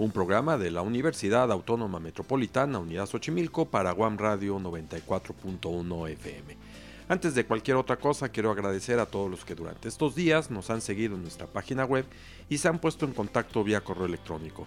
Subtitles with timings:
[0.00, 6.56] un programa de la Universidad Autónoma Metropolitana, Unidad Xochimilco, para Guam Radio 94.1 FM.
[7.06, 10.70] Antes de cualquier otra cosa, quiero agradecer a todos los que durante estos días nos
[10.70, 12.06] han seguido en nuestra página web
[12.48, 14.66] y se han puesto en contacto vía correo electrónico.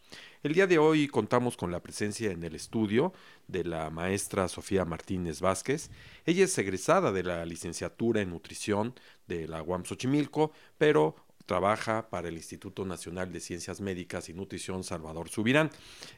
[0.43, 3.13] El día de hoy contamos con la presencia en el estudio
[3.47, 5.91] de la maestra Sofía Martínez Vázquez.
[6.25, 8.95] Ella es egresada de la licenciatura en nutrición
[9.27, 14.83] de la UAM Xochimilco, pero trabaja para el Instituto Nacional de Ciencias Médicas y Nutrición
[14.83, 15.69] Salvador Subirán.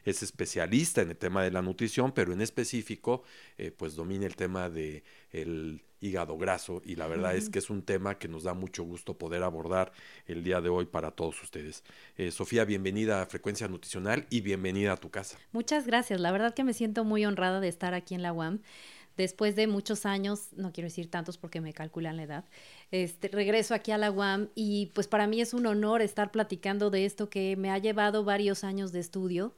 [0.06, 3.24] Es especialista en el tema de la nutrición, pero en específico,
[3.58, 7.70] eh, pues domina el tema de el hígado graso y la verdad es que es
[7.70, 9.92] un tema que nos da mucho gusto poder abordar
[10.26, 11.82] el día de hoy para todos ustedes.
[12.16, 15.38] Eh, Sofía, bienvenida a Frecuencia Nutricional y bienvenida a tu casa.
[15.52, 18.60] Muchas gracias, la verdad que me siento muy honrada de estar aquí en la UAM
[19.16, 22.44] después de muchos años, no quiero decir tantos porque me calculan la edad,
[22.90, 26.90] este, regreso aquí a la UAM y pues para mí es un honor estar platicando
[26.90, 29.54] de esto que me ha llevado varios años de estudio.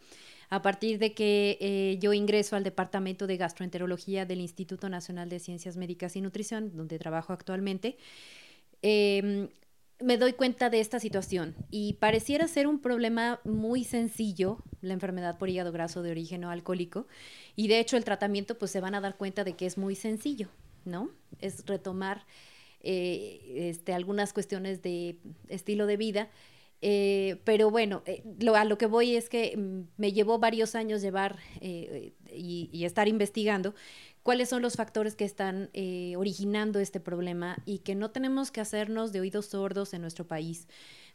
[0.48, 5.40] A partir de que eh, yo ingreso al Departamento de Gastroenterología del Instituto Nacional de
[5.40, 7.96] Ciencias Médicas y Nutrición, donde trabajo actualmente,
[8.82, 9.48] em,
[10.00, 15.38] me doy cuenta de esta situación y pareciera ser un problema muy sencillo, la enfermedad
[15.38, 17.06] por hígado graso de origen no alcohólico,
[17.56, 19.94] y de hecho el tratamiento pues se van a dar cuenta de que es muy
[19.94, 20.48] sencillo,
[20.84, 21.10] ¿no?
[21.40, 22.26] Es retomar
[22.82, 25.16] eh, este, algunas cuestiones de
[25.48, 26.28] estilo de vida,
[26.82, 28.22] eh, pero bueno, eh,
[28.54, 33.74] a lo que voy es que mm, me llevó varios años llevar y, estar investigando
[34.26, 38.60] cuáles son los factores que están eh, originando este problema y que no tenemos que
[38.60, 40.66] hacernos de oídos sordos en nuestro país,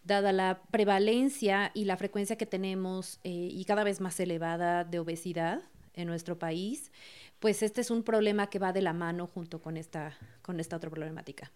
[0.05, 4.99] dada la prevalencia y la frecuencia que tenemos eh, y cada vez más elevada de
[4.99, 5.61] obesidad
[5.93, 6.89] en nuestro país,
[7.39, 10.77] pues este es un problema que va de la mano junto con esta, con esta
[10.77, 11.51] otra problemática.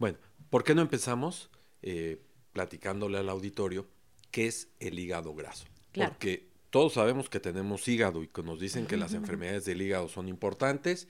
[0.00, 0.18] Bueno,
[0.50, 1.50] ¿por qué no empezamos
[1.82, 2.20] eh,
[2.56, 3.86] platicándole al auditorio
[4.30, 5.66] qué es el hígado graso?
[5.92, 6.12] Claro.
[6.12, 10.08] Porque todos sabemos que tenemos hígado y que nos dicen que las enfermedades del hígado
[10.08, 11.06] son importantes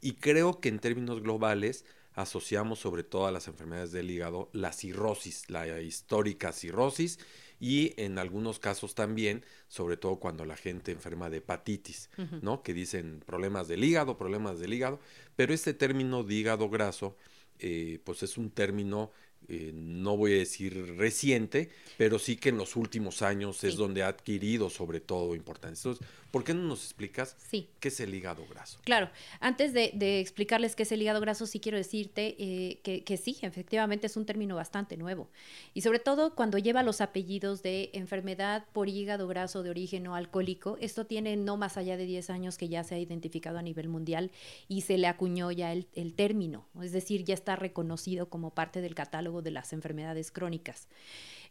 [0.00, 1.84] y creo que en términos globales
[2.14, 7.20] asociamos sobre todo a las enfermedades del hígado la cirrosis, la histórica cirrosis
[7.60, 12.10] y en algunos casos también, sobre todo cuando la gente enferma de hepatitis,
[12.40, 12.64] ¿no?
[12.64, 14.98] Que dicen problemas del hígado, problemas del hígado,
[15.36, 17.16] pero este término de hígado graso,
[17.60, 19.12] eh, pues es un término
[19.48, 24.02] eh, no voy a decir reciente, pero sí que en los últimos años es donde
[24.02, 25.90] ha adquirido sobre todo importancia.
[25.90, 28.78] Entonces, ¿por qué no nos explicas qué es el hígado graso?
[28.84, 29.10] Claro,
[29.40, 34.06] antes de, explicarles qué es el hígado graso, sí quiero decirte eh, que, sí, efectivamente
[34.06, 35.28] es un término bastante nuevo.
[35.74, 40.14] Y sobre todo cuando lleva los apellidos de enfermedad por hígado graso de origen no
[40.14, 43.62] alcohólico, esto tiene no más allá de 10 años que ya se ha identificado a
[43.62, 44.30] nivel mundial
[44.68, 48.80] y se le acuñó ya el, el término, es decir, ya está reconocido como parte
[48.80, 50.88] del catálogo de las enfermedades crónicas.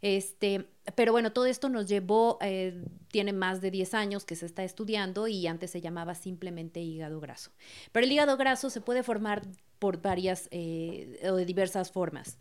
[0.02, 0.66] Este,
[0.96, 4.64] pero bueno, todo esto nos llevó, eh, tiene más de 10 años que se está
[4.64, 7.52] estudiando y antes se llamaba simplemente hígado graso.
[7.92, 9.42] Pero el hígado graso se puede formar
[9.78, 12.36] por varias eh, o de diversas formas.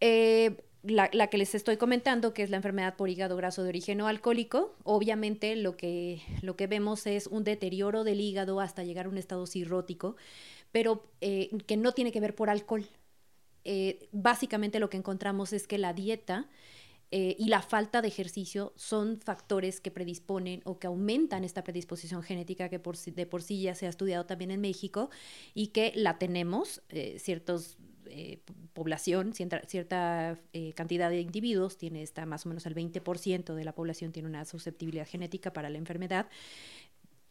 [0.00, 3.68] Eh, la, la, que les estoy comentando, que es la enfermedad por hígado graso de
[3.68, 9.04] origen alcohólico, obviamente lo que, lo que vemos es un deterioro del hígado hasta llegar
[9.04, 10.16] a un estado cirrótico,
[10.72, 12.86] pero que no tiene que ver por alcohol.
[13.64, 16.48] Eh, básicamente lo que encontramos es que la dieta
[17.10, 22.22] eh, y la falta de ejercicio son factores que predisponen o que aumentan esta predisposición
[22.22, 25.10] genética que por, de por sí ya se ha estudiado también en México
[25.52, 27.78] y que la tenemos, eh, ciertos
[28.72, 30.36] población, cierta, cierta
[30.74, 34.44] cantidad de individuos, tiene esta más o menos el 20% de la población tiene una
[34.44, 36.26] susceptibilidad genética para la enfermedad,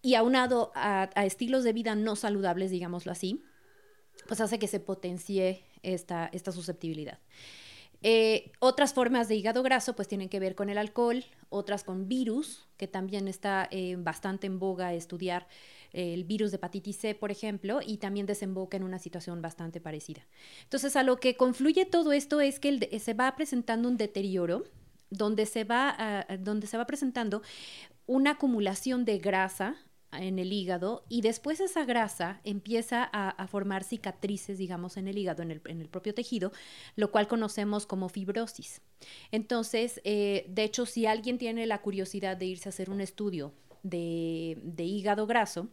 [0.01, 3.43] y aunado a, a estilos de vida no saludables, digámoslo así,
[4.27, 7.19] pues hace que se potencie esta, esta susceptibilidad.
[8.01, 12.07] Eh, otras formas de hígado graso pues tienen que ver con el alcohol, otras con
[12.07, 15.47] virus, que también está eh, bastante en boga estudiar
[15.91, 19.81] eh, el virus de hepatitis C, por ejemplo, y también desemboca en una situación bastante
[19.81, 20.25] parecida.
[20.63, 24.63] Entonces, a lo que confluye todo esto es que se va presentando un deterioro
[25.09, 27.41] donde se va, ah, donde se va presentando
[28.05, 29.75] una acumulación de grasa
[30.11, 35.44] en el hígado y después esa grasa empieza a, formar cicatrices, digamos, en el hígado,
[35.44, 36.51] en el, propio tejido,
[36.95, 38.81] lo cual conocemos como fibrosis.
[39.31, 43.53] Entonces, eh, de hecho, si alguien tiene la curiosidad de irse a hacer un estudio
[43.83, 45.69] de, hígado graso,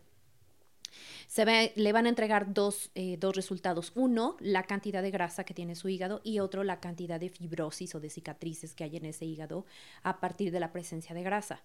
[1.27, 3.93] se le van a entregar dos, eh, dos, resultados.
[3.95, 7.95] Uno, la cantidad de grasa que tiene su hígado y otro, la cantidad de fibrosis
[7.95, 9.67] o de cicatrices que hay en ese hígado
[10.03, 11.63] a partir de la presencia de grasa.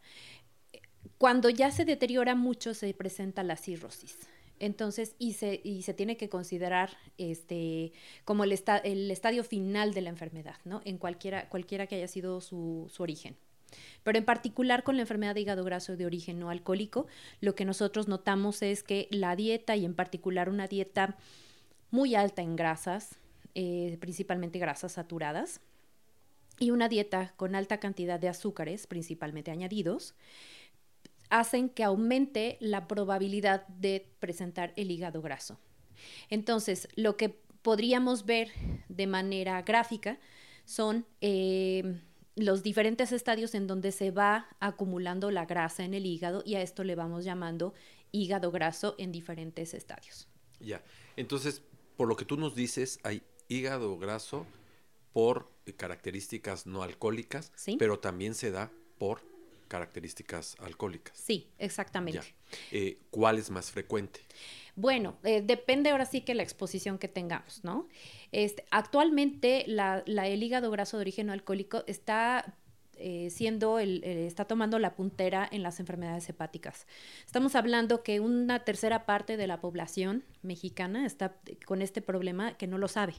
[1.17, 4.17] Cuando ya se deteriora mucho se presenta la cirrosis.
[4.59, 7.93] Entonces, y se, y se tiene que considerar este,
[8.25, 10.81] como el, el estadio final de la enfermedad, ¿no?
[10.85, 13.35] En cualquiera, cualquiera que haya sido su, su origen.
[14.03, 17.07] Pero en particular con la enfermedad de hígado graso de origen no alcohólico,
[17.39, 21.17] lo que nosotros notamos es que la dieta, y en particular una dieta
[21.89, 23.17] muy alta en grasas,
[23.55, 25.61] eh, principalmente grasas saturadas,
[26.59, 30.13] y una dieta con alta cantidad de azúcares, principalmente añadidos,
[31.31, 35.57] hacen que aumente la probabilidad de presentar el hígado graso.
[36.29, 38.51] Entonces, lo que podríamos ver
[38.89, 40.19] de manera gráfica
[40.65, 41.99] son eh,
[42.35, 46.61] los diferentes estadios en donde se va acumulando la grasa en el hígado y a
[46.61, 47.73] esto le vamos llamando
[48.11, 50.27] hígado graso en diferentes estadios.
[50.59, 50.83] Ya,
[51.15, 51.63] entonces,
[51.95, 54.45] por lo que tú nos dices, hay hígado graso
[55.13, 59.30] por características no alcohólicas, pero también se da por
[59.71, 61.17] características alcohólicas.
[61.17, 62.35] Sí, exactamente.
[62.73, 64.19] Eh, ¿Cuál es más frecuente?
[64.75, 67.87] Bueno, eh, depende ahora sí que la exposición que tengamos, ¿no?
[68.33, 72.53] Este, actualmente la, el hígado graso de origen alcohólico está
[72.97, 76.85] eh, siendo el, está tomando la puntera en las enfermedades hepáticas.
[77.25, 82.67] Estamos hablando que una tercera parte de la población mexicana está con este problema que
[82.67, 83.13] no lo sabe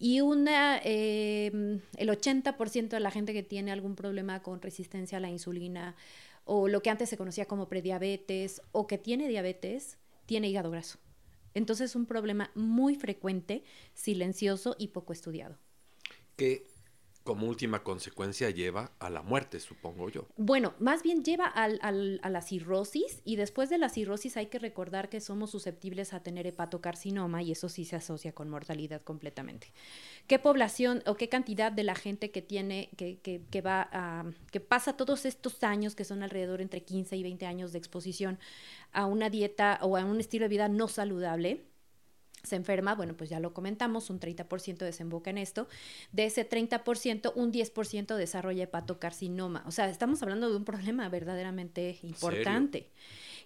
[0.00, 5.20] y una, em, el 80% de la gente que tiene algún problema con resistencia a
[5.20, 5.94] la insulina
[6.44, 10.98] o lo que antes se conocía como prediabetes o que tiene diabetes, tiene hígado graso.
[11.52, 13.62] Entonces es un problema muy frecuente,
[13.92, 15.58] silencioso y poco estudiado.
[16.34, 16.66] ¿Qué
[17.24, 20.26] como última consecuencia lleva a la muerte, supongo yo.
[20.36, 21.78] Bueno, más bien lleva al,
[22.22, 26.22] a la cirrosis y después de la cirrosis hay que recordar que somos susceptibles a
[26.22, 29.72] tener hepatocarcinoma y eso sí se asocia con mortalidad completamente.
[30.26, 34.24] ¿Qué población o qué cantidad de la gente que tiene, que, que, que va a,
[34.50, 38.38] que pasa todos estos años, que son alrededor entre 15 y 20 años de exposición
[38.92, 41.69] a una dieta o a un estilo de vida no saludable?
[42.42, 45.68] Se enferma, bueno, pues ya lo comentamos, un 30% desemboca en esto.
[46.12, 49.64] De ese 30%, un 10% desarrolla hepatocarcinoma.
[49.66, 52.90] O sea, estamos hablando de un problema verdaderamente importante.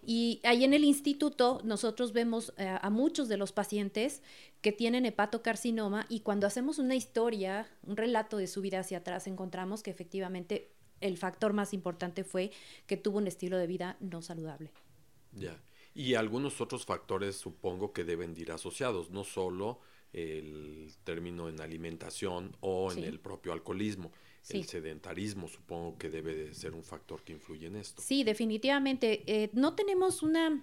[0.07, 4.23] Y ahí en el instituto nosotros vemos eh, a muchos de los pacientes
[4.61, 9.27] que tienen hepatocarcinoma y cuando hacemos una historia, un relato de su vida hacia atrás,
[9.27, 10.71] encontramos que efectivamente
[11.01, 12.51] el factor más importante fue
[12.87, 14.73] que tuvo un estilo de vida no saludable.
[15.33, 15.59] Ya.
[15.95, 19.81] Y algunos otros factores supongo que deben ir asociados, no solo
[20.13, 24.13] el término en alimentación o en el propio alcoholismo.
[24.49, 28.03] El sedentarismo supongo que debe de ser un factor que influye en esto.
[28.03, 29.23] Sí, definitivamente.
[29.27, 30.63] Eh, no tenemos una,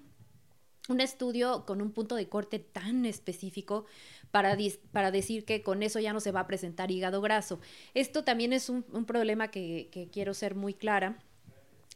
[0.88, 3.86] un estudio con un punto de corte tan específico
[4.30, 4.56] para,
[4.92, 7.60] para decir que con eso ya no se va a presentar hígado graso.
[7.94, 11.18] Esto también es un, un problema que, que quiero ser muy clara.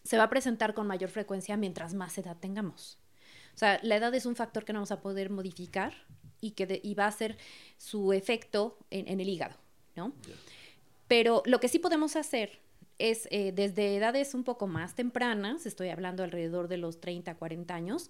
[0.04, 2.98] Se va a presentar con mayor frecuencia mientras más edad tengamos.
[3.56, 5.94] O sea, la edad es un factor que no vamos a poder modificar
[6.42, 7.38] y que va a ser
[7.78, 9.56] su efecto en, el hígado,
[9.96, 10.14] ¿no?
[11.08, 12.60] Pero lo que sí podemos hacer
[13.00, 17.74] es eh, desde edades un poco más tempranas, estoy hablando alrededor de los 30, 40
[17.74, 18.10] años,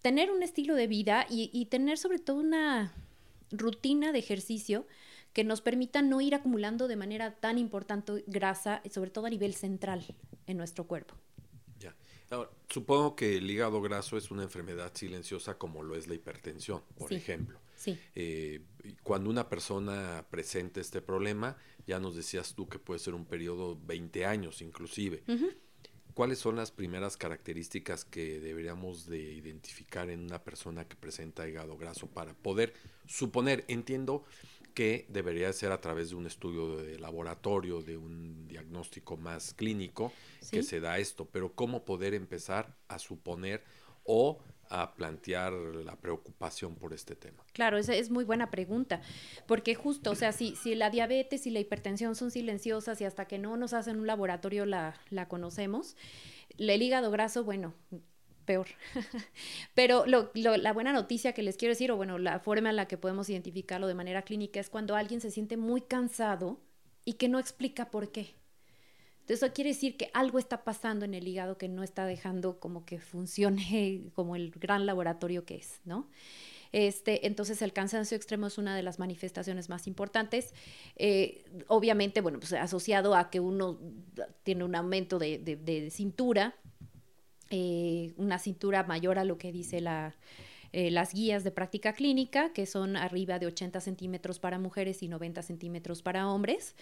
[0.00, 2.94] tener un estilo de vida y, y tener sobre todo una
[3.50, 4.86] rutina de ejercicio
[5.34, 9.54] que nos permita no ir acumulando de manera tan importante grasa, sobre todo a nivel
[9.54, 10.04] central
[10.46, 11.16] en nuestro cuerpo
[12.68, 17.12] supongo que el hígado graso es una enfermedad silenciosa como lo es la hipertensión, por
[17.12, 17.58] ejemplo.
[17.76, 17.98] Sí.
[18.14, 18.60] Eh,
[19.02, 21.56] cuando una persona presenta este problema,
[21.86, 25.22] ya nos decías tú que puede ser un periodo 20 años inclusive.
[26.14, 31.78] ¿Cuáles son las primeras características que deberíamos de identificar en una persona que presenta hígado
[31.78, 32.74] graso para poder
[33.06, 34.24] suponer, entiendo
[34.74, 40.12] que debería ser a través de un estudio de laboratorio, de un diagnóstico más clínico,
[40.50, 43.62] que se da esto, pero cómo poder empezar a suponer
[44.04, 44.38] o
[44.68, 47.44] a plantear la preocupación por este tema?
[47.52, 49.00] Claro, esa es muy buena pregunta,
[49.46, 53.26] porque justo, o sea, si, si la diabetes y la hipertensión son silenciosas y hasta
[53.26, 55.96] que no nos hacen un laboratorio la, la conocemos,
[56.56, 57.74] el hígado graso, bueno,
[58.44, 58.68] peor.
[59.74, 62.86] Pero lo, la buena noticia que les quiero decir, o bueno, la forma en la
[62.86, 66.60] que podemos identificarlo de manera clínica es cuando alguien se siente muy cansado
[67.04, 68.34] y que no explica por qué.
[69.30, 72.58] Entonces, eso quiere decir que algo está pasando en el hígado que no está dejando
[72.58, 76.08] como que funcione como el gran laboratorio que es, ¿no?
[76.72, 80.52] Este, entonces el cansancio extremo es una de las manifestaciones más importantes.
[80.96, 83.78] Eh, obviamente, bueno, pues asociado a que uno
[84.42, 86.56] tiene un aumento de, cintura,
[87.50, 90.12] eh, una cintura mayor a lo que dice la,
[90.72, 95.08] eh, las guías de práctica clínica, que son arriba de 80 centímetros para mujeres y
[95.08, 96.76] 90 centímetros para hombres.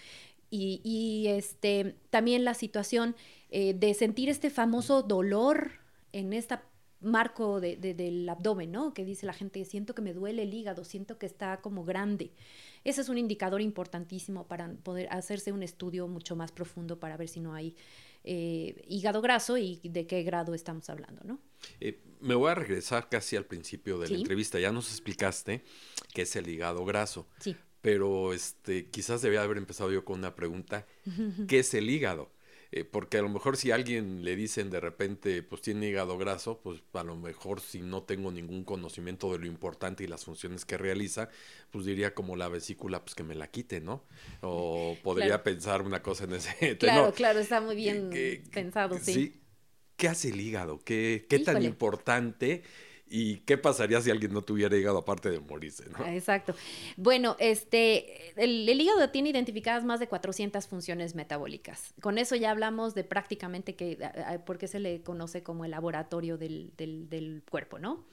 [0.51, 3.15] Y, este, también la situación
[3.51, 5.71] eh, de sentir este famoso dolor
[6.11, 6.57] en este
[7.01, 8.93] marco del abdomen, ¿no?
[8.93, 12.31] Que dice la gente, siento que me duele el hígado, siento que está como grande.
[12.83, 17.29] Ese es un indicador importantísimo para poder hacerse un estudio mucho más profundo para ver
[17.29, 17.75] si no hay
[18.23, 21.39] eh, hígado graso y de qué grado estamos hablando, ¿no?
[21.79, 24.59] Eh, me voy a regresar casi al principio de la entrevista.
[24.59, 25.63] Ya nos explicaste
[26.13, 27.27] qué es el hígado graso.
[27.39, 30.85] Sí pero este, quizás debía haber empezado yo con una pregunta,
[31.47, 32.31] ¿qué es el hígado?
[32.71, 36.19] Eh, porque a lo mejor si a alguien le dicen de repente, pues tiene hígado
[36.19, 40.25] graso, pues a lo mejor si no tengo ningún conocimiento de lo importante y las
[40.25, 41.29] funciones que realiza,
[41.71, 44.03] pues diría como la vesícula, pues que me la quite, ¿no?
[44.41, 48.11] O podría pensar una cosa en ese Claro, claro, está muy bien
[48.51, 49.41] pensado, sí.
[49.95, 50.79] ¿Qué hace el hígado?
[50.79, 52.63] ¿Qué, qué tan importante?
[53.09, 55.85] ¿Y qué pasaría si alguien no tuviera hígado aparte de morirse?
[55.89, 56.05] ¿no?
[56.05, 56.53] Exacto.
[56.95, 61.93] Bueno, este, el, hígado tiene identificadas más de 400 funciones metabólicas.
[62.01, 63.97] Con eso ya hablamos de prácticamente que,
[64.45, 68.05] porque se le conoce como el laboratorio del, del cuerpo, ¿no?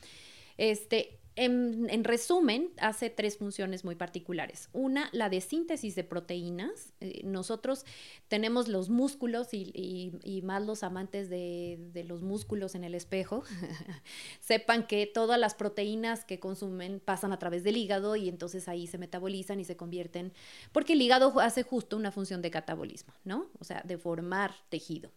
[0.57, 4.71] Este, en, resumen, hace tres funciones muy particulares.
[4.73, 6.95] Una, la de síntesis de proteínas.
[7.01, 7.85] Eh, nosotros
[8.29, 13.45] tenemos los músculos y, más los amantes de, los músculos en el espejo,
[14.41, 18.87] sepan que todas las proteínas que consumen pasan a través del hígado y entonces ahí
[18.87, 20.33] se metabolizan y se convierten,
[20.73, 23.49] porque el hígado hace justo una función de catabolismo, ¿no?
[23.59, 25.11] O sea, de formar tejido.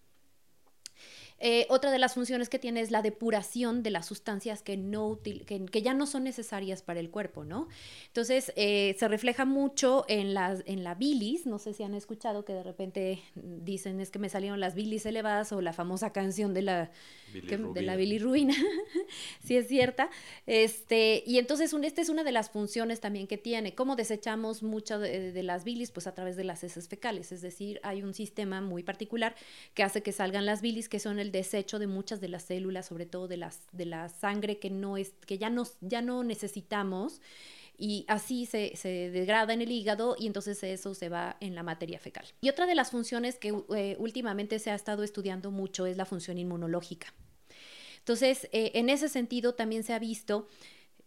[1.39, 5.19] Eh, otra de las funciones que tiene es la depuración de las sustancias que, no
[5.23, 7.69] que, ya no son necesarias para el cuerpo, ¿no?
[8.07, 12.43] Entonces, eh, se refleja mucho en, las, en la bilis, no sé si han escuchado
[12.43, 16.53] que de repente dicen es que me salieron las bilis elevadas o la famosa canción
[16.53, 16.91] de la,
[17.33, 18.55] de la bilirrubina,
[19.43, 20.09] si es cierta.
[20.45, 23.75] Este, y entonces, esta es una de las funciones también que tiene.
[23.75, 25.91] ¿Cómo desechamos mucho de, de las bilis?
[25.91, 29.35] Pues a través de las heces fecales, es decir, hay un sistema muy particular
[29.73, 32.87] que hace que salgan las bilis, que son el desecho de muchas de las células,
[32.87, 37.21] sobre todo de, las, de la sangre que, no es, que ya, ya no necesitamos
[37.77, 41.63] y así se, se, degrada en el hígado y entonces eso se va en la
[41.63, 42.25] materia fecal.
[42.41, 46.05] Y otra de las funciones que eh, últimamente se ha estado estudiando mucho es la
[46.05, 47.13] función inmunológica.
[47.99, 50.47] Entonces, eh, en ese sentido también se ha visto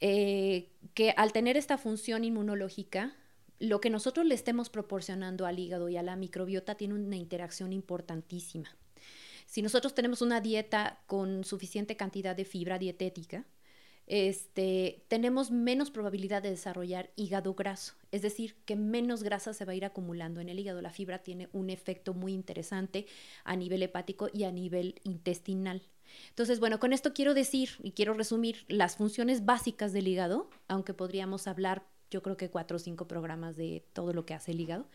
[0.01, 3.15] eh, que al tener esta función inmunológica,
[3.59, 7.73] lo que nosotros le estemos proporcionando al hígado y a la microbiota tiene una interacción
[7.73, 8.75] importantísima.
[9.53, 13.45] Si nosotros tenemos una dieta con suficiente cantidad de fibra dietética,
[14.07, 19.73] este, tenemos menos probabilidad de desarrollar hígado graso, es decir, que menos grasa se va
[19.73, 20.81] a ir acumulando en el hígado.
[20.81, 23.05] La fibra tiene un efecto muy interesante
[23.45, 25.83] a nivel hepático y a nivel intestinal.
[26.31, 30.95] Entonces, bueno, con esto quiero decir y quiero resumir las funciones básicas del hígado, aunque
[30.95, 34.61] podríamos hablar, yo creo que cuatro o cinco programas de todo lo que hace el
[34.61, 34.87] hígado.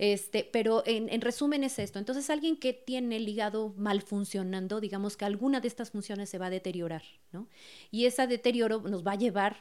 [0.00, 1.98] Este, pero en, resumen es esto.
[1.98, 6.38] Entonces, alguien que tiene el hígado mal funcionando, digamos que alguna de estas funciones se
[6.38, 7.02] va a deteriorar,
[7.32, 7.48] ¿no?
[7.90, 9.58] Y ese deterioro nos va a llevar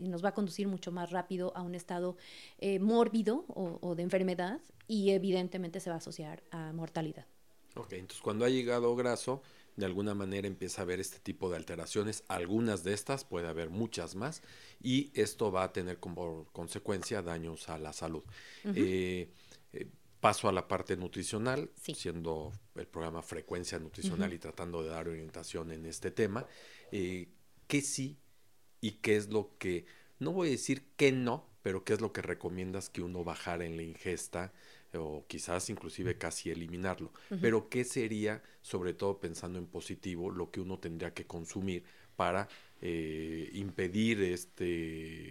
[0.00, 2.16] y nos va a conducir mucho más rápido a un estado
[2.58, 7.26] eh, mórbido o, de enfermedad y evidentemente se va a asociar a mortalidad.
[7.76, 9.40] Ok, entonces cuando ha llegado graso,
[9.76, 13.70] de alguna manera empieza a haber este tipo de alteraciones, algunas de estas, puede haber
[13.70, 14.42] muchas más,
[14.82, 18.24] y esto va a tener como consecuencia daños a la salud.
[18.74, 19.28] Eh,
[20.20, 25.70] paso a la parte nutricional, siendo el programa Frecuencia Nutricional y tratando de dar orientación
[25.70, 26.46] en este tema.
[26.90, 27.28] Eh,
[27.66, 28.18] ¿Qué sí
[28.80, 29.86] y qué es lo que,
[30.18, 33.64] no voy a decir que no, pero qué es lo que recomiendas que uno bajara
[33.64, 34.52] en la ingesta
[34.94, 37.12] o quizás inclusive casi eliminarlo?
[37.40, 41.84] Pero ¿qué sería, sobre todo pensando en positivo, lo que uno tendría que consumir
[42.16, 42.48] para
[42.80, 44.66] eh, impedir este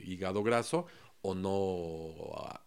[0.05, 0.87] hígado graso
[1.21, 2.63] o no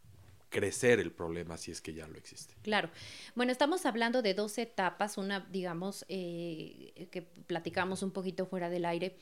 [0.49, 2.55] crecer el problema si es que ya lo existe.
[2.63, 2.91] Claro.
[3.35, 8.85] Bueno, estamos hablando de dos etapas, una, digamos, eh, que platicamos un poquito fuera del
[8.85, 9.17] aire,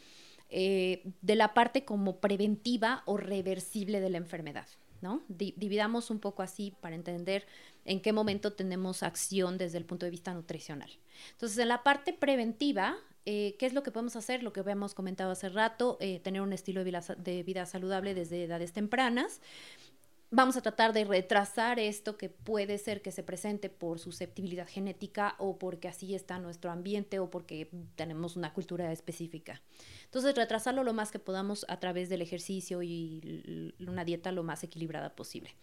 [0.49, 4.67] eh, de la parte como preventiva o reversible de la enfermedad.
[5.01, 5.23] ¿No?
[5.29, 7.47] dividamos un poco así para entender
[7.85, 10.91] en qué momento tenemos acción desde el punto de vista nutricional.
[11.33, 14.43] Entonces, en la parte preventiva, eh, ¿qué es lo que podemos hacer?
[14.43, 18.73] Lo que habíamos comentado hace rato, eh, tener un estilo de vida, saludable desde edades
[18.73, 19.41] tempranas.
[20.31, 25.37] Vamos a tratar de retrasar esto que puede ser que se presente por susceptibilidad genética
[25.39, 29.63] o porque así está nuestro ambiente o porque tenemos una cultura específica.
[30.05, 34.65] Entonces, retrasarlo lo más que podamos a través del ejercicio y una dieta lo más
[34.65, 35.55] equilibrada posible.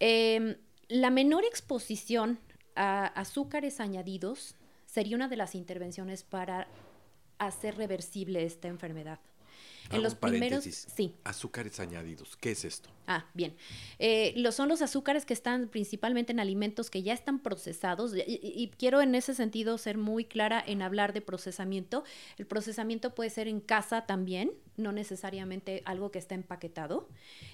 [0.00, 0.56] Em,
[0.88, 2.40] la menor exposición
[2.74, 4.56] a azúcares añadidos
[4.86, 6.66] sería una de las intervenciones para
[7.38, 9.20] hacer reversible esta enfermedad.
[9.90, 11.14] En los primeros, sí.
[11.22, 12.90] Azúcares añadidos, ¿qué es esto?
[13.10, 13.56] Ah, bien.
[13.98, 18.70] Eh, lo, son los azúcares que están principalmente en alimentos que ya están procesados y,
[18.76, 22.04] quiero en ese sentido ser muy clara en hablar de procesamiento.
[22.36, 27.08] El procesamiento puede ser en casa también, no necesariamente algo que está empaquetado.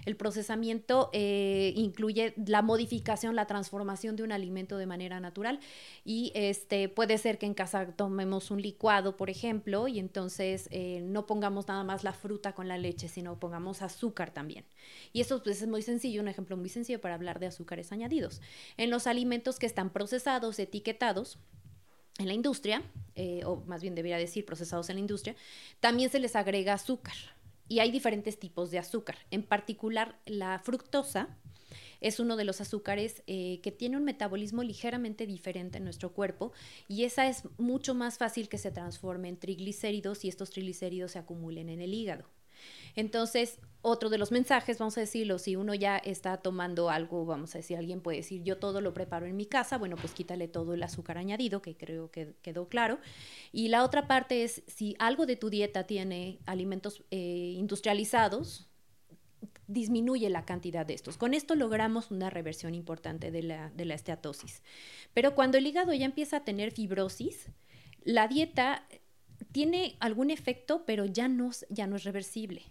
[0.07, 5.61] El procesamiento eh, incluye la modificación, la transformación de un alimento de manera natural
[6.05, 11.01] y este puede ser que en casa tomemos un licuado, por ejemplo, y entonces eh,
[11.05, 14.65] no pongamos nada más la fruta con la leche, sino pongamos azúcar también.
[15.13, 18.41] Y eso pues, es muy sencillo, un ejemplo muy sencillo para hablar de azúcares añadidos.
[18.77, 21.39] En los alimentos que están procesados, etiquetados,
[22.19, 22.83] en la industria,
[23.15, 25.37] eh, o más bien debería decir procesados en la industria,
[25.81, 27.15] también se les agrega azúcar.
[27.69, 29.17] Y hay diferentes tipos de azúcar.
[29.31, 31.39] En particular, la fructosa
[32.01, 36.53] es uno de los azúcares eh, que tiene un metabolismo ligeramente diferente en nuestro cuerpo
[36.87, 41.19] y esa es mucho más fácil que se transforme en triglicéridos y estos triglicéridos se
[41.19, 42.29] acumulen en el hígado.
[42.97, 47.55] Entonces, otro de los mensajes, vamos a decirlo, si uno ya está tomando algo, vamos
[47.55, 50.49] a decir, alguien puede decir, yo todo lo preparo en mi casa, bueno, pues quítale
[50.49, 52.99] todo el azúcar añadido, que creo que quedó claro.
[53.53, 58.71] Y la otra parte es, si algo de tu dieta tiene alimentos eh, industrializados,
[59.67, 61.17] disminuye la cantidad de estos.
[61.17, 64.63] Con esto logramos una reversión importante de la, de la esteatosis.
[65.13, 67.51] Pero cuando el hígado ya empieza a tener fibrosis,
[68.03, 68.87] la dieta
[69.53, 72.63] tiene algún efecto, pero ya no, ya no es reversible.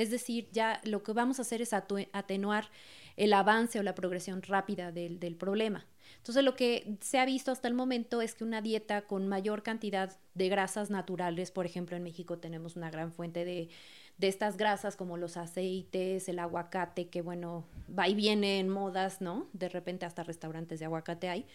[0.00, 2.70] Es decir, ya lo que vamos a hacer es atenuar
[3.18, 5.84] el avance o la progresión rápida del, problema.
[6.16, 9.62] Entonces, lo que se ha visto hasta el momento es que una dieta con mayor
[9.62, 13.68] cantidad de grasas naturales, por ejemplo, en México tenemos una gran fuente de,
[14.16, 19.20] de estas grasas como los aceites, el aguacate, que bueno, va y viene en modas,
[19.20, 19.48] ¿no?
[19.52, 21.46] De repente hasta restaurantes de aguacate hay.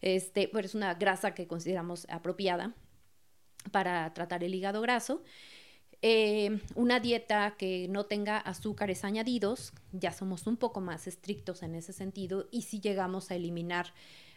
[0.00, 2.72] Este, pero es una grasa que consideramos apropiada
[3.72, 5.22] para tratar el hígado graso.
[6.02, 11.74] Eh, una dieta que no tenga azúcares añadidos, ya somos un poco más estrictos en
[11.74, 13.92] ese sentido y si llegamos a eliminar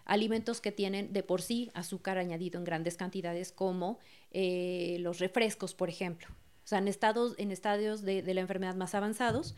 [0.05, 3.99] alimentos que tienen de por sí azúcar añadido en grandes cantidades como
[4.31, 6.27] eh, los refrescos, por ejemplo.
[6.29, 9.55] O sea, en, estados, en estadios de, la enfermedad más avanzados,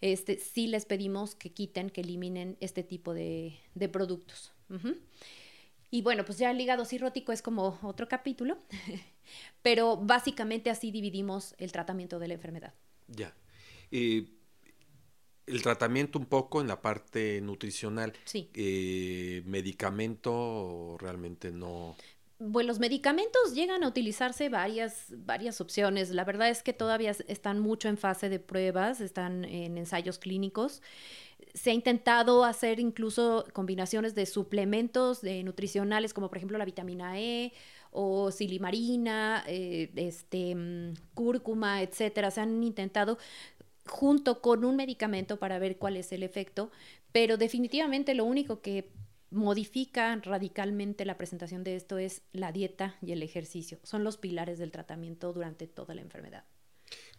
[0.00, 3.58] este, sí les pedimos que quiten, que eliminen este tipo de,
[3.92, 4.52] productos.
[5.90, 8.58] Y bueno, pues ya el hígado cirrótico es como otro capítulo,
[9.62, 12.74] pero básicamente así dividimos el tratamiento de la enfermedad.
[13.08, 13.34] Ya.
[13.90, 14.28] el
[15.62, 18.12] tratamiento un poco en la parte nutricional.
[18.24, 18.50] Sí.
[18.54, 21.96] Eh, medicamento realmente no.
[22.38, 26.10] Bueno, los medicamentos llegan a utilizarse varias, varias opciones.
[26.10, 30.80] La verdad es que todavía están mucho en fase de pruebas, están en ensayos clínicos.
[31.54, 37.18] Se ha intentado hacer incluso combinaciones de suplementos de nutricionales, como por ejemplo la vitamina
[37.20, 37.52] E
[37.90, 42.30] o silimarina, eh, este, mm, cúrcuma, etcétera.
[42.30, 43.18] Se han intentado
[43.86, 46.70] junto con un medicamento para ver cuál es el efecto,
[47.12, 48.90] pero definitivamente lo único que
[49.30, 53.78] modifica radicalmente la presentación de esto es la dieta y el ejercicio.
[53.82, 56.44] Son los pilares del tratamiento durante toda la enfermedad.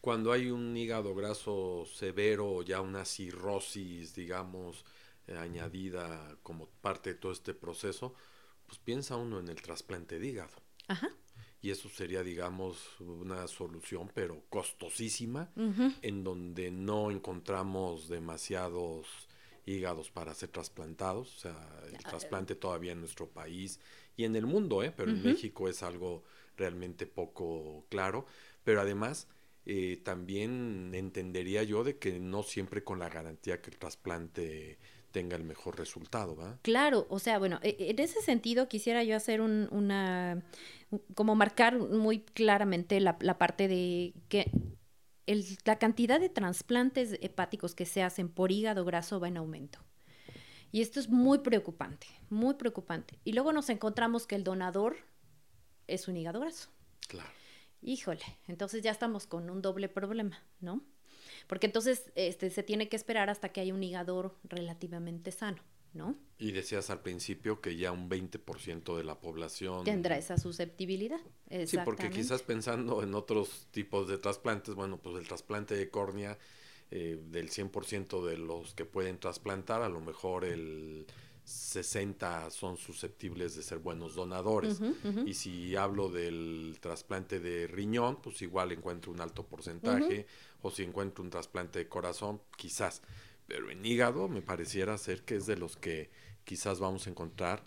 [0.01, 4.83] Cuando hay un hígado graso severo, ya una cirrosis, digamos,
[5.27, 8.15] eh, añadida como parte de todo este proceso,
[8.65, 10.57] pues piensa uno en el trasplante de hígado.
[10.87, 11.09] Ajá.
[11.61, 15.51] Y eso sería, digamos, una solución, pero costosísima,
[16.01, 19.07] en donde no encontramos demasiados
[19.67, 23.79] hígados para ser trasplantados, o sea, el trasplante todavía en nuestro país
[24.17, 24.91] y en el mundo, ¿eh?
[24.95, 26.23] pero en México es algo
[26.57, 28.25] realmente poco claro,
[28.63, 29.27] pero además
[29.65, 34.79] eh, también entendería yo de que no siempre con la garantía que el trasplante
[35.11, 36.57] tenga el mejor resultado, ¿va?
[36.61, 40.43] Claro, o sea, bueno, e, en ese sentido quisiera yo hacer un, una,
[41.15, 44.49] como marcar muy claramente la, la parte de que
[45.65, 49.79] la cantidad de trasplantes hepáticos que se hacen por hígado graso va en aumento.
[50.71, 53.19] Y esto es muy preocupante, muy preocupante.
[53.25, 54.95] Y luego nos encontramos que el donador
[55.87, 56.69] es un hígado graso.
[57.07, 57.29] Claro.
[57.81, 60.83] Híjole, entonces ya estamos con un doble problema, ¿no?
[61.47, 65.61] Porque entonces este, se tiene que esperar hasta que haya un hígado relativamente sano,
[65.93, 66.15] ¿no?
[66.37, 69.83] Y decías al principio que ya un 20% de la población...
[69.83, 71.19] Tendrá esa susceptibilidad.
[71.65, 76.37] Sí, porque quizás pensando en otros tipos de trasplantes, bueno, pues el trasplante de córnea,
[76.91, 81.05] eh, del 100% de los que pueden trasplantar, a lo mejor el
[81.51, 84.79] 60 son susceptibles de ser buenos donadores.
[85.25, 90.25] Y si hablo del trasplante de riñón, pues igual encuentro un alto porcentaje.
[90.61, 93.01] O si encuentro un trasplante de corazón, quizás.
[93.47, 96.09] Pero en hígado me pareciera ser que es de los que
[96.43, 97.63] quizás vamos a encontrar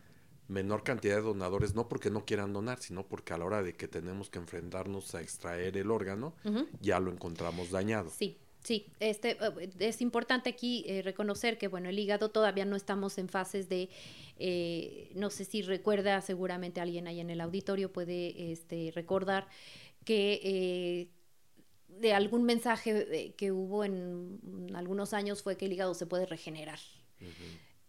[0.49, 3.75] menor cantidad de donadores, no porque no quieran donar, sino porque a la hora de
[3.75, 6.35] que tenemos que enfrentarnos a extraer el órgano,
[6.81, 8.11] ya lo encontramos dañado.
[8.11, 12.77] Sí, Sí, este, eh, es importante aquí eh, reconocer que, bueno, el hígado todavía no
[12.77, 13.91] estamos en fases de,
[14.39, 19.47] eh, no sé si recuerda, seguramente alguien ahí en el auditorio puede este, recordar
[20.07, 21.11] que
[21.89, 24.41] de algún mensaje que hubo en
[24.75, 26.79] algunos años fue que el hígado se puede regenerar.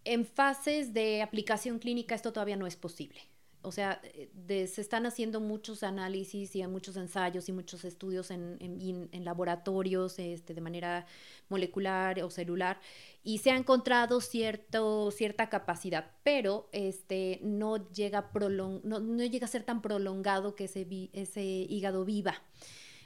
[0.03, 3.21] En fases de aplicación clínica esto todavía no es posible
[3.65, 8.57] o sea, eh, se están haciendo muchos análisis y muchos ensayos y muchos estudios en,
[8.59, 11.05] en, laboratorios este, de manera
[11.49, 12.79] molecular o celular
[13.23, 19.49] y se ha encontrado cierto, cierta capacidad, pero este, no, llega no, no, llega a
[19.49, 22.41] ser tan prolongado que ese, ese hígado viva.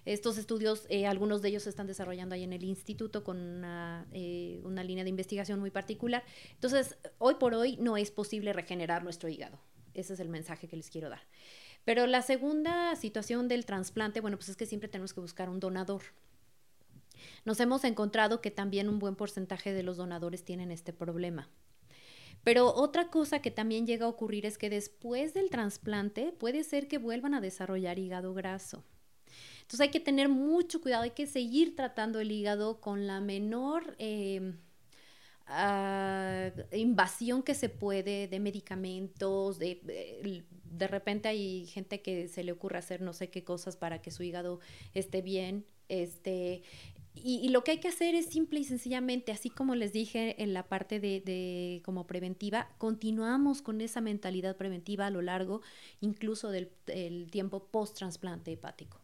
[0.05, 4.07] Estos estudios, eh, algunos de ellos se están desarrollando ahí en el instituto con una,
[4.11, 6.23] eh, una línea de investigación muy particular.
[6.53, 9.59] Entonces, hoy por hoy no es posible regenerar nuestro hígado.
[9.93, 11.21] Ese es el mensaje que les quiero dar.
[11.85, 15.59] Pero la segunda situación del trasplante, bueno, pues es que siempre tenemos que buscar un
[15.59, 16.01] donador.
[17.45, 21.49] Nos hemos encontrado que también un buen porcentaje de los donadores tienen este problema.
[22.43, 26.87] Pero otra cosa que también llega a ocurrir es que después del trasplante puede ser
[26.87, 28.83] que vuelvan a desarrollar hígado graso.
[29.61, 33.95] Entonces hay que tener mucho cuidado, hay que seguir tratando el hígado con la menor...
[33.99, 34.53] Eh,
[36.71, 39.81] invasión que se puede de medicamentos, de,
[40.63, 44.11] de, repente hay gente que se le ocurre hacer no sé qué cosas para que
[44.11, 44.59] su hígado
[44.93, 46.61] esté bien, este,
[47.15, 50.53] y, lo que hay que hacer es simple y sencillamente, así como les dije en
[50.53, 55.61] la parte de, de como preventiva, continuamos con esa mentalidad preventiva a lo largo
[55.99, 56.69] incluso del,
[57.31, 59.01] tiempo post-trasplante hepático.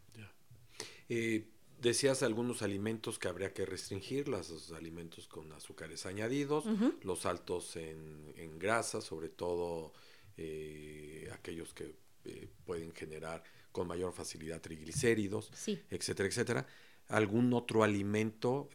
[1.10, 1.48] Eh,
[1.86, 6.66] Decías algunos alimentos que habría que restringir, los alimentos con azúcares añadidos,
[7.04, 9.94] los altos en, en, grasa, sobre todo
[10.36, 11.94] eh, aquellos que
[12.24, 15.52] eh, pueden generar con mayor facilidad triglicéridos,
[15.92, 16.68] etcétera, etcétera.
[17.08, 18.68] Algún otro alimento,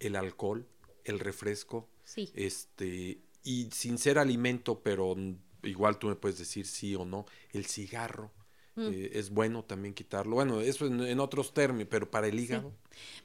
[0.00, 0.66] el alcohol,
[1.04, 1.88] el refresco,
[2.34, 5.14] este, y sin ser alimento, pero
[5.62, 8.32] igual tú me puedes decir sí o no, el cigarro
[8.78, 8.92] Mm.
[8.92, 10.36] Eh, es bueno también quitarlo.
[10.36, 12.72] Bueno, eso en, otros términos, pero para el hígado.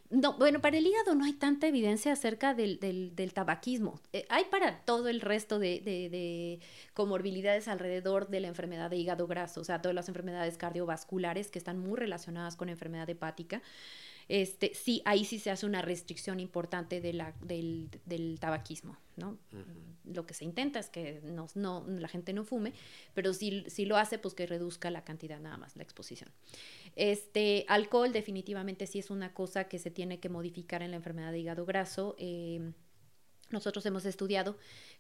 [0.09, 3.99] No, bueno, para el hígado no hay tanta evidencia acerca del, del, tabaquismo.
[4.13, 6.59] Eh, hay para todo el resto de, de, de,
[6.93, 11.59] comorbilidades alrededor de la enfermedad de hígado graso, o sea, todas las enfermedades cardiovasculares que
[11.59, 13.61] están muy relacionadas con enfermedad hepática
[14.27, 19.37] este, sí, ahí sí se hace una restricción importante de la, del, del tabaquismo, ¿no?
[20.05, 22.73] Lo que se intenta es que no, no, la gente no fume,
[23.13, 26.29] pero si, si lo hace, pues que reduzca la cantidad nada más, la exposición.
[26.95, 31.31] Este, alcohol definitivamente sí es una cosa que se tiene que modificar en la enfermedad
[31.31, 32.15] de hígado graso.
[32.17, 32.73] Eh,
[33.53, 34.57] nosotros hemos estudiado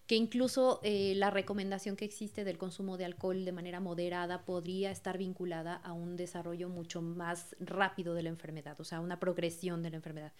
[0.07, 4.91] que incluso eh, la recomendación que existe del consumo de alcohol de manera moderada podría
[4.91, 9.83] estar vinculada a un desarrollo mucho más rápido de la enfermedad, o sea, una progresión
[9.83, 10.31] de la enfermedad.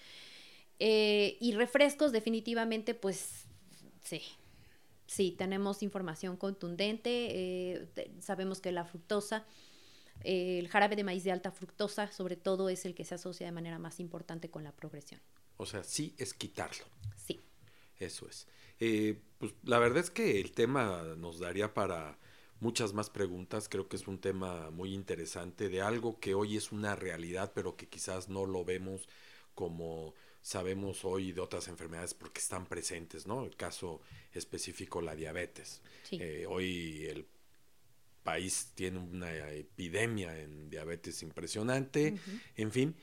[0.80, 3.46] Eh, y refrescos definitivamente, pues
[4.02, 4.22] sí,
[5.08, 7.88] sí, tenemos información contundente, eh,
[8.20, 9.46] sabemos que la fructosa,
[10.24, 13.52] el jarabe de maíz de alta fructosa, sobre todo, es el que se asocia de
[13.52, 15.20] manera más importante con la progresión.
[15.58, 16.86] O sea, sí es quitarlo.
[17.16, 17.40] Sí.
[18.06, 18.48] Eso es.
[18.80, 22.18] Eh, pues la verdad es que el tema nos daría para
[22.60, 23.70] muchas más preguntas.
[23.70, 27.76] Creo que es un tema muy interesante de algo que hoy es una realidad, pero
[27.76, 29.08] que quizás no lo vemos
[29.54, 33.46] como sabemos hoy de otras enfermedades porque están presentes, ¿no?
[33.46, 34.02] El caso
[34.34, 35.82] específico, la diabetes.
[36.12, 37.26] Eh, hoy el
[38.24, 42.16] país tiene una epidemia en diabetes impresionante,
[42.56, 42.96] en fin,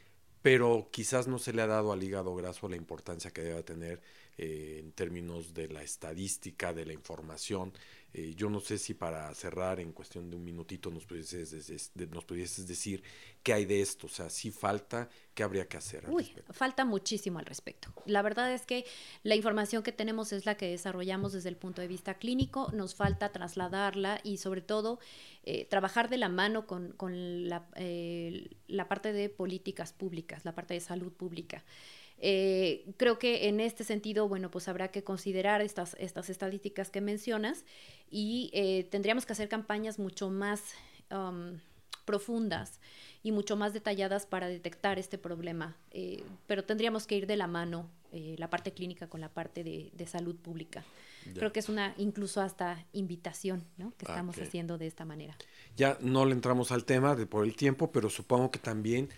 [0.42, 4.02] pero quizás no se le ha dado al hígado graso la importancia que debe tener
[4.42, 7.72] eh, en términos de la estadística, de la información
[8.12, 12.24] Eh, yo no sé si para cerrar en cuestión de un minutito nos pudieses, nos
[12.24, 13.04] pudieses decir
[13.44, 16.10] qué hay de esto, o sea, si falta, qué habría que hacer.
[16.10, 17.92] Uy, falta muchísimo al respecto.
[18.06, 18.84] La verdad es que
[19.22, 22.96] la información que tenemos es la que desarrollamos desde el punto de vista clínico, nos
[22.96, 24.98] falta trasladarla y sobre todo
[25.44, 30.74] eh, trabajar de la mano con, la, eh, la parte de políticas públicas, la parte
[30.74, 31.64] de salud pública.
[32.20, 37.00] Eh, creo que en este sentido, bueno, pues habrá que considerar estas, estas estadísticas que
[37.00, 37.64] mencionas
[38.10, 40.62] y eh, tendríamos que hacer campañas mucho más
[41.10, 41.58] um,
[42.04, 42.78] profundas
[43.22, 47.46] y mucho más detalladas para detectar este problema, eh, pero tendríamos que ir de la
[47.46, 50.82] mano la parte clínica con la parte de, salud pública.
[51.32, 53.92] Creo que es una incluso hasta invitación ¿no?
[53.96, 55.36] que estamos haciendo de esta manera.
[55.76, 59.10] Ya no le entramos al tema de por el tiempo, pero supongo que también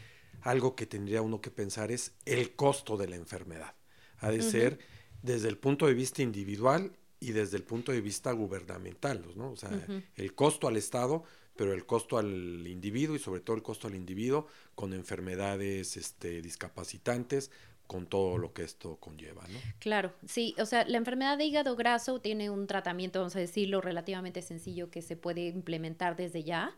[0.43, 3.75] algo que tendría uno que pensar es el costo de la enfermedad.
[4.19, 4.79] Ha de ser
[5.23, 9.53] desde el punto de vista individual y desde el punto de vista gubernamental, ¿no?
[9.53, 9.71] O sea,
[10.17, 11.23] el costo al Estado,
[11.57, 16.43] pero el costo al individuo y sobre todo el costo al individuo con enfermedades este,
[16.43, 17.51] discapacitantes,
[17.87, 19.59] con todo lo que esto conlleva, ¿no?
[19.79, 23.81] Claro, sí, o sea, la enfermedad de hígado graso tiene un tratamiento, vamos a decirlo,
[23.81, 26.75] relativamente sencillo que se puede implementar desde ya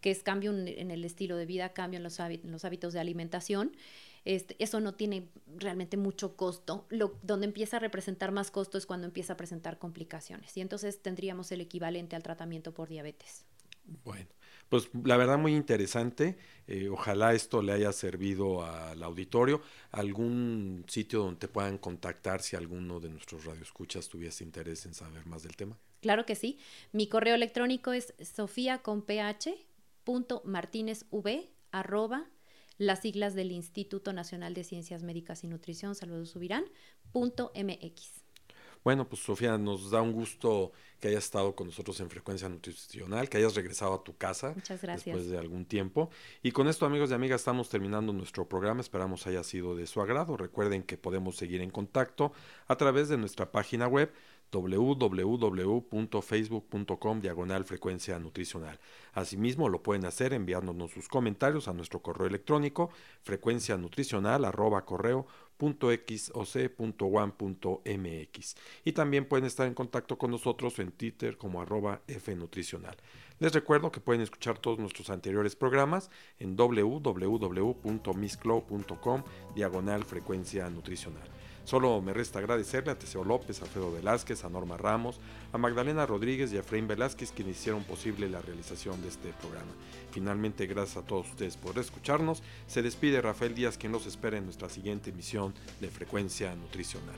[0.00, 2.20] que es cambio en el estilo de vida, cambio en los,
[2.64, 3.76] hábitos de alimentación.
[4.24, 6.86] Este, eso no tiene realmente mucho costo.
[6.90, 10.56] Lo, donde empieza a representar más costo es cuando empieza a presentar complicaciones.
[10.56, 13.44] Y entonces tendríamos el equivalente al tratamiento por diabetes.
[14.04, 14.26] Bueno,
[14.68, 16.36] pues la verdad muy interesante.
[16.66, 19.62] Eh, ojalá esto le haya servido al auditorio.
[19.92, 25.24] ¿Algún sitio donde te puedan contactar si alguno de nuestros radioescuchas tuviese interés en saber
[25.26, 25.78] más del tema?
[26.00, 26.58] Claro que sí.
[26.92, 29.54] Mi correo electrónico es sofía con ph
[30.06, 32.26] v arroba
[32.78, 36.64] las siglas del Instituto Nacional de Ciencias Médicas y Nutrición, Salvador Subirán,
[37.10, 38.26] punto MX.
[38.86, 43.28] Bueno, pues Sofía, nos da un gusto que hayas estado con nosotros en Frecuencia Nutricional,
[43.28, 45.06] que hayas regresado a tu casa Muchas gracias.
[45.06, 46.08] después de algún tiempo.
[46.40, 48.80] Y con esto, amigos y amigas, estamos terminando nuestro programa.
[48.80, 50.36] Esperamos haya sido de su agrado.
[50.36, 52.32] Recuerden que podemos seguir en contacto
[52.68, 54.12] a través de nuestra página web
[54.50, 58.80] www.facebook.com diagonal frecuencia nutricional.
[59.12, 62.90] Asimismo, lo pueden hacer enviándonos sus comentarios a nuestro correo electrónico
[63.22, 65.26] frecuencia nutricional arroba correo
[65.58, 66.86] .xoc.one.mx
[68.84, 72.94] y también pueden estar en contacto con nosotros en Twitter como arroba fnutricional.
[73.38, 79.22] Les recuerdo que pueden escuchar todos nuestros anteriores programas en www.misclow.com
[79.54, 81.28] diagonal frecuencia nutricional.
[81.66, 85.18] Solo me resta agradecerle a Teseo López, a Alfredo Velázquez, a Norma Ramos,
[85.52, 89.72] a Magdalena Rodríguez y a Efraín Velázquez quienes hicieron posible la realización de este programa.
[90.12, 92.44] Finalmente, gracias a todos ustedes por escucharnos.
[92.68, 97.16] Se despide Rafael Díaz quien los espera en nuestra siguiente emisión de Frecuencia Nutricional.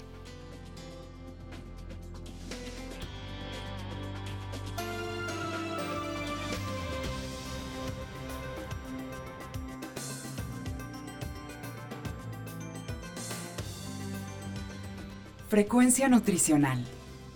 [15.59, 16.85] Frecuencia Nutricional.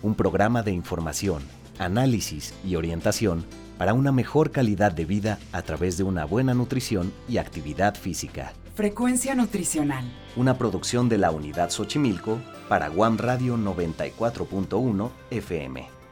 [0.01, 1.43] Un programa de información,
[1.77, 3.45] análisis y orientación
[3.77, 8.53] para una mejor calidad de vida a través de una buena nutrición y actividad física.
[8.75, 10.09] Frecuencia Nutricional.
[10.37, 16.02] Una producción de la Unidad Xochimilco para Guam Radio 94.1 FM.